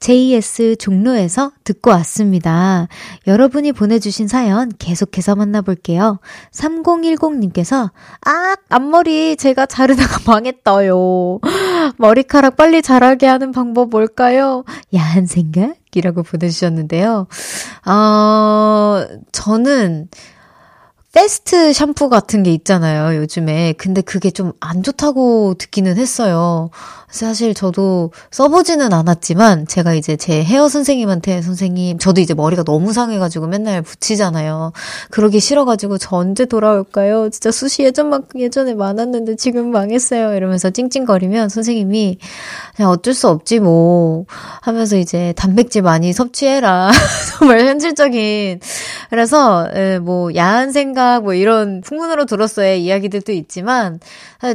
[0.00, 2.88] JS 종로에서 듣고 왔습니다.
[3.26, 6.20] 여러분이 보내주신 사연 계속해서 만나볼게요.
[6.52, 7.90] 3010님께서,
[8.24, 11.40] 아, 앞머리 제가 자르다가 망했어요.
[11.98, 14.64] 머리카락 빨리 자라게 하는 방법 뭘까요?
[14.94, 17.26] 야한 생각 이라고 보내주셨는데요.
[17.86, 20.08] 어, 저는,
[21.14, 23.72] 패스트 샴푸 같은 게 있잖아요, 요즘에.
[23.78, 26.68] 근데 그게 좀 안 좋다고 듣기는 했어요.
[27.16, 33.46] 사실 저도 써보지는 않았지만 제가 이제 제 헤어 선생님한테 선생님 저도 이제 머리가 너무 상해가지고
[33.46, 34.72] 맨날 붙이잖아요.
[35.10, 37.30] 그러기 싫어가지고 저 언제 돌아올까요?
[37.30, 40.34] 진짜 숱이 예전만큼 예전에 많았는데 지금 망했어요.
[40.34, 42.18] 이러면서 찡찡거리면 선생님이
[42.76, 44.26] 그냥 어쩔 수 없지 뭐
[44.60, 46.90] 하면서 이제 단백질 많이 섭취해라.
[47.38, 48.60] 정말 현실적인
[49.10, 54.00] 그래서 예, 뭐 야한 생각 뭐 이런 풍문으로 들었어의 이야기들도 있지만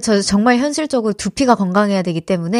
[0.02, 2.51] 저 정말 현실적으로 두피가 건강해야 되기 때문에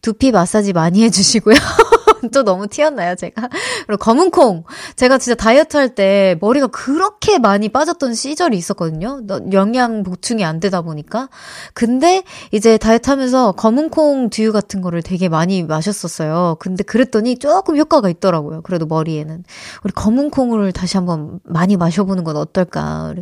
[0.00, 1.56] 두피 마사지 많이 해주시고요.
[2.32, 3.48] 또 너무 튀었나요, 제가?
[3.86, 4.64] 그리고 검은 콩.
[4.96, 9.20] 제가 진짜 다이어트 할 때 머리가 그렇게 많이 빠졌던 시절이 있었거든요.
[9.52, 11.28] 영양 보충이 안 되다 보니까.
[11.74, 16.56] 근데 이제 다이어트 하면서 검은 콩 두유 같은 거를 되게 많이 마셨었어요.
[16.60, 18.62] 근데 그랬더니 조금 효과가 있더라고요.
[18.62, 19.44] 그래도 머리에는.
[19.84, 23.12] 우리 검은 콩을 다시 한번 많이 마셔보는 건 어떨까.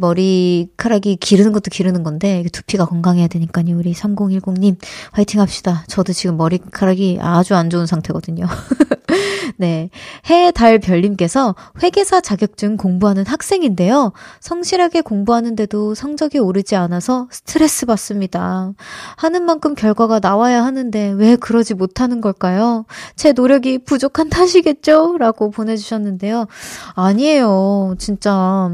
[0.00, 3.76] 머리카락이 기르는 것도 기르는 건데, 두피가 건강해야 되니까요.
[3.76, 4.76] 우리 3010님,
[5.12, 5.84] 화이팅 합시다.
[5.88, 8.23] 저도 지금 머리카락이 아주 안 좋은 상태거든요.
[9.56, 9.90] 네.
[10.30, 14.12] 해, 달, 별님께서 회계사 자격증 공부하는 학생인데요.
[14.40, 18.72] 성실하게 공부하는데도 성적이 오르지 않아서 스트레스 받습니다.
[19.16, 22.84] 하는 만큼 결과가 나와야 하는데 왜 그러지 못하는 걸까요?
[23.16, 25.16] 제 노력이 부족한 탓이겠죠?
[25.18, 26.46] 라고 보내주셨는데요.
[26.94, 27.94] 아니에요.
[27.98, 28.70] 진짜.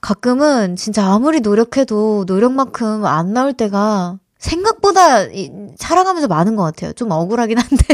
[0.00, 5.26] 가끔은 진짜 아무리 노력해도 노력만큼 안 나올 때가 생각보다
[5.76, 6.92] 살아가면서 많은 것 같아요.
[6.92, 7.84] 좀 억울하긴 한데.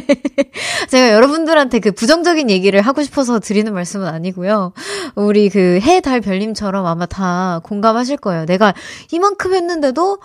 [0.90, 4.72] 제가 여러분들한테 그 부정적인 얘기를 하고 싶어서 드리는 말씀은 아니고요.
[5.14, 8.44] 우리 그 해, 달, 별님처럼 아마 다 공감하실 거예요.
[8.44, 8.74] 내가
[9.10, 10.18] 이만큼 했는데도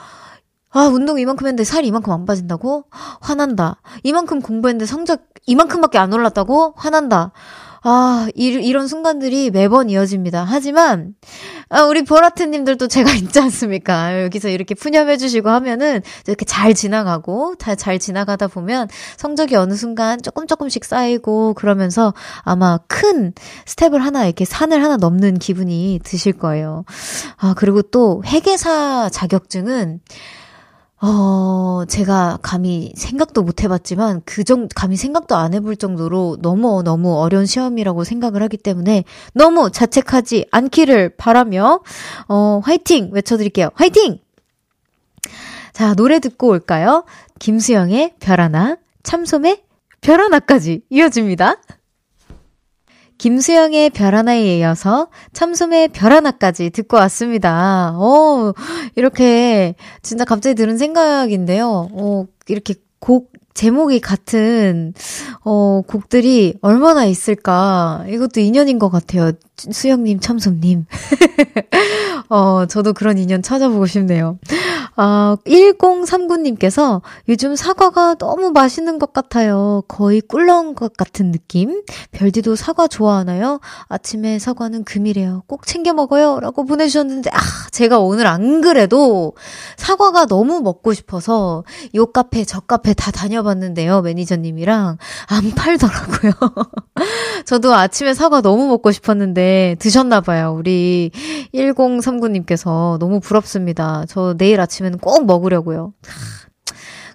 [0.71, 2.85] 아, 운동 이만큼 했는데 살이 이만큼 안 빠진다고?
[3.21, 3.81] 화난다.
[4.03, 6.73] 이만큼 공부했는데 성적 이만큼밖에 안 올랐다고?
[6.75, 7.31] 화난다.
[7.81, 10.43] 아, 이, 이런 순간들이 매번 이어집니다.
[10.43, 11.13] 하지만,
[11.69, 14.23] 아, 우리 보라트님들도 제가 있지 않습니까?
[14.23, 20.47] 여기서 이렇게 푸념해주시고 하면은 이렇게 잘 지나가고, 다 잘 지나가다 보면 성적이 어느 순간 조금
[20.47, 23.33] 조금씩 쌓이고 그러면서 아마 큰
[23.65, 26.83] 스텝을 하나, 이렇게 산을 하나 넘는 기분이 드실 거예요.
[27.37, 30.01] 아, 그리고 또 회계사 자격증은
[31.01, 37.17] 어, 제가 감히 생각도 못 해봤지만, 그 정, 감히 생각도 안 해볼 정도로 너무 너무
[37.17, 41.79] 어려운 시험이라고 생각을 하기 때문에 너무 자책하지 않기를 바라며,
[42.27, 43.09] 어, 화이팅!
[43.13, 43.69] 외쳐드릴게요.
[43.75, 44.19] 화이팅!
[45.71, 47.05] 자, 노래 듣고 올까요?
[47.39, 49.63] 김수영의 별 하나, 참솜의
[50.01, 51.55] 별 하나까지 이어집니다.
[53.19, 57.93] 김수영의 별 하나에 이어서 참솜의 별 하나까지 듣고 왔습니다.
[57.95, 58.53] 어,
[58.95, 61.89] 이렇게 진짜 갑자기 들은 생각인데요.
[61.91, 64.93] 어, 이렇게 곡 제목이 같은
[65.43, 70.85] 어 곡들이 얼마나 있을까 이것도 인연인 것 같아요 수영님 참솜님
[72.29, 74.39] 어 저도 그런 인연 찾아보고 싶네요
[75.01, 79.81] 아, 1039님께서 요즘 사과가 너무 맛있는 것 같아요.
[79.87, 81.83] 거의 꿀러온 것 같은 느낌.
[82.11, 83.61] 별디도 사과 좋아하나요?
[83.87, 85.43] 아침에 사과는 금이래요.
[85.47, 86.41] 꼭 챙겨 먹어요.
[86.41, 87.39] 라고 보내주셨는데, 아,
[87.71, 89.35] 제가 오늘 안 그래도
[89.77, 91.63] 사과가 너무 먹고 싶어서
[91.95, 94.01] 요 카페, 저 카페 다 다녀봤 는데요.
[94.01, 94.97] 매니저님이랑.
[95.27, 96.33] 안 팔더라고요.
[97.45, 100.53] 저도 아침에 사과 너무 먹고 싶었는데 드셨나봐요.
[100.57, 101.11] 우리
[101.53, 104.03] 1039님께서 너무 부럽습니다.
[104.07, 105.93] 저 내일 아침에 있으면 꼭 먹으려고요.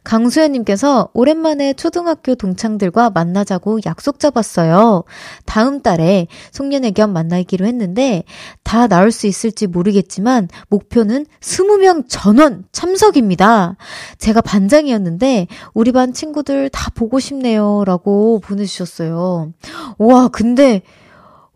[0.05, 5.05] 강수현님께서 오랜만에 초등학교 동창들과 만나자고 약속 잡았어요.
[5.47, 8.25] 다음 달에 송년회 겸 만나기로 했는데
[8.63, 13.77] 다 나올 수 있을지 모르겠지만 목표는 20명 전원 참석입니다.
[14.19, 17.85] 제가 반장이었는데 우리 반 친구들 다 보고 싶네요.
[17.87, 19.53] 라고 보내주셨어요.
[19.99, 20.83] 와, 근데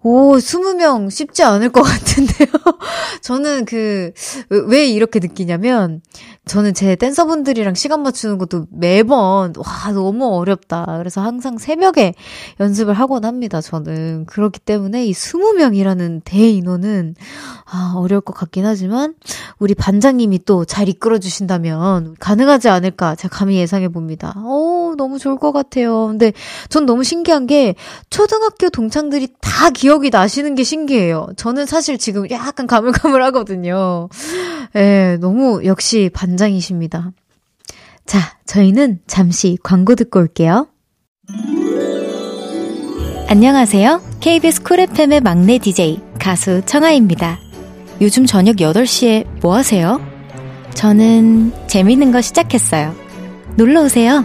[0.03, 2.49] 오, 20명 쉽지 않을 것 같은데요.
[3.21, 4.13] 저는 그,
[4.49, 6.01] 왜 이렇게 느끼냐면,
[6.47, 10.87] 저는 제 댄서분들이랑 시간 맞추는 것도 매번, 와, 너무 어렵다.
[10.99, 12.15] 그래서 항상 새벽에
[12.61, 14.25] 연습을 하곤 합니다, 저는.
[14.27, 17.15] 그렇기 때문에 이 20명이라는 대인원은,
[17.71, 19.15] 아, 어려울 것 같긴 하지만,
[19.59, 24.33] 우리 반장님이 또 잘 이끌어주신다면, 가능하지 않을까, 제가 감히 예상해 봅니다.
[24.39, 26.07] 오, 너무 좋을 것 같아요.
[26.07, 26.33] 근데
[26.69, 27.75] 전 너무 신기한 게,
[28.11, 31.29] 초등학교 동창들이 다 기억이 나시는 게 신기해요.
[31.37, 34.09] 저는 사실 지금 약간 가물가물 하거든요.
[34.77, 37.13] 예, 너무 역시 반 반장이십니다.
[38.07, 40.69] 자, 저희는 잠시 광고 듣고 올게요.
[43.29, 44.03] 안녕하세요.
[44.21, 47.39] KBS 쿨 FM의 막내 DJ 가수 청아입니다.
[48.01, 50.01] 요즘 저녁 8시에 뭐 하세요?
[50.75, 52.95] 저는 재밌는 거 시작했어요.
[53.57, 54.25] 놀러 오세요.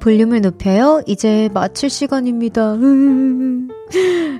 [0.00, 1.02] 볼륨을 높여요.
[1.06, 2.76] 이제 마칠 시간입니다.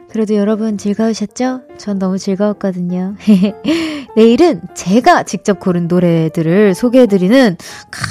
[0.08, 1.62] 그래도 여러분 즐거우셨죠?
[1.78, 3.14] 전 너무 즐거웠거든요.
[4.14, 7.56] 내일은 제가 직접 고른 노래들을 소개해드리는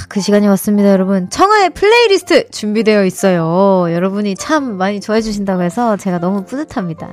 [0.09, 1.29] 그 시간이 왔습니다, 여러분.
[1.29, 3.85] 청하의 플레이리스트 준비되어 있어요.
[3.93, 7.07] 여러분이 참 많이 좋아해주신다고 해서 제가 너무 뿌듯합니다.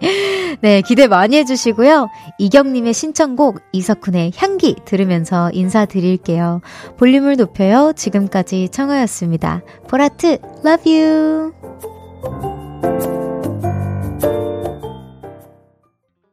[0.60, 2.08] 네, 기대 많이 해주시고요.
[2.38, 6.62] 이경님의 신청곡 이석훈의 향기 들으면서 인사드릴게요.
[6.96, 7.92] 볼륨을 높여요.
[7.94, 9.62] 지금까지 청하였습니다.
[9.88, 11.52] 보라트, love you!